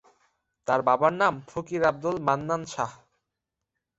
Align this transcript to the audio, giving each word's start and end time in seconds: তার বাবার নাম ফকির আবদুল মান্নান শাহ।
তার 0.67 0.79
বাবার 0.87 1.13
নাম 1.21 1.33
ফকির 1.49 1.81
আবদুল 1.89 2.17
মান্নান 2.27 2.61
শাহ। 2.73 2.91